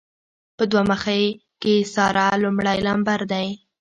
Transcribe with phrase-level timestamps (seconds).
[0.57, 1.23] په دوه مخۍ
[1.61, 3.41] کې ساره لمړی لمبر ده.